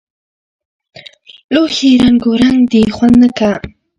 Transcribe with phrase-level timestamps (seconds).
[1.53, 3.51] لوښي رنګونک دي خوند نۀ که